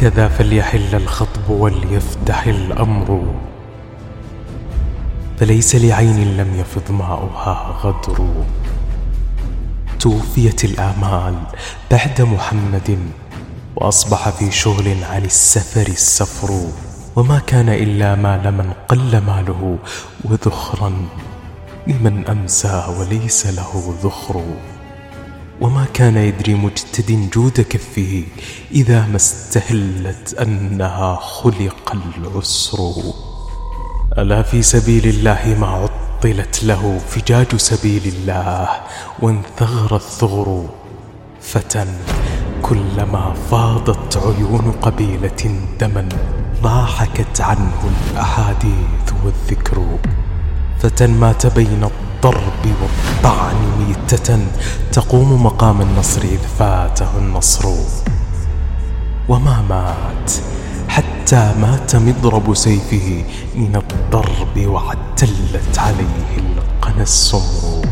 [0.00, 3.34] هكذا فليحل الخطب وليفتح الأمر.
[5.40, 8.44] فليس لعين لم يفض ماؤها غدر.
[10.00, 11.34] توفيت الآمال
[11.90, 12.98] بعد محمد
[13.76, 16.50] وأصبح في شغل عن السفر السفر.
[17.16, 19.78] وما كان إلا مال من قل ماله
[20.24, 20.92] وذخرا
[21.86, 24.42] لمن أمسى وليس له ذخر.
[25.60, 28.24] وما كان يدري مجتد جود كفه
[28.72, 32.78] إذا ما استهلت أنها خلق العسر.
[34.18, 38.68] ألا في سبيل الله ما عطلت له فجاج سبيل الله
[39.22, 40.68] وانثغر الثغر
[41.40, 41.84] فتى
[42.62, 46.08] كلما فاضت عيون قبيلة دما
[46.62, 49.98] ضاحكت عنه الأحاديث والذكر.
[50.78, 51.84] فتى مات بين
[52.24, 54.38] الضرب والطعن ميتة
[54.92, 57.68] تقوم مقام النصر إذ فاته النصر.
[59.28, 60.32] وما مات
[60.88, 67.82] حتى مات مضرب سيفه من الضرب واعتلت عليه القنا السمر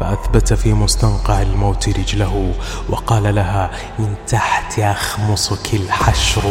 [0.00, 2.52] فأثبت في مستنقع الموت رجله
[2.90, 6.42] وقال لها من تحت يخمصك الحشر.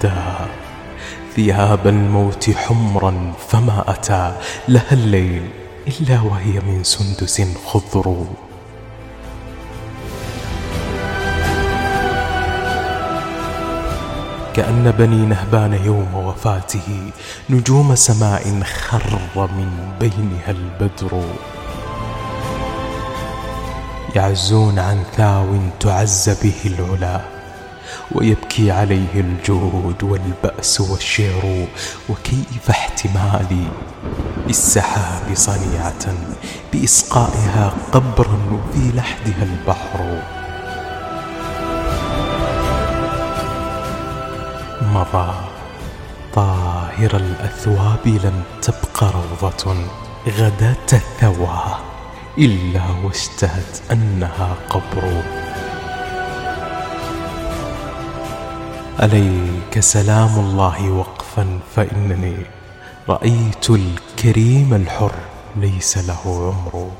[0.00, 0.50] تردى
[1.36, 4.32] ثياب الموت حمرا فما أتى
[4.68, 5.50] لها الليل
[5.88, 8.24] إلا وهي من سندس خضر.
[14.54, 17.12] كأن بني نهبان يوم وفاته
[17.50, 21.22] نجوم سماء خر من بينها البدر.
[24.16, 25.46] يعزون عن ثاو
[25.80, 27.39] تعز به العلا.
[28.12, 31.66] ويبكي عليه الجود والبأس والشعر
[32.08, 33.66] وكيف احتمالي
[34.46, 36.14] بالسحاب صنيعة
[36.72, 40.22] بإسقائها قبرا وفي لحدها البحر.
[44.82, 45.34] مضى
[46.34, 49.76] طاهر الأثواب لم تبق روضة
[50.28, 51.60] غداة الثوى
[52.38, 55.22] إلا واشتهت أنها قبر.
[59.00, 62.36] عليك سلام الله وقفا فإنني
[63.08, 65.12] رأيت الكريم الحر
[65.56, 66.90] ليس له عمر.